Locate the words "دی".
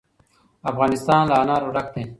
1.93-2.03